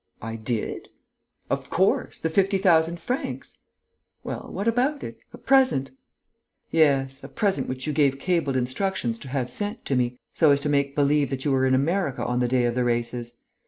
[0.19, 0.87] "I did?..."
[1.47, 2.17] "Of course....
[2.19, 3.59] The fifty thousand francs...."
[4.23, 5.19] "Well, what about it?
[5.31, 5.91] A present...."
[6.71, 10.59] "Yes, a present which you gave cabled instructions to have sent to me, so as
[10.61, 13.37] to make believe that you were in America on the day of the races.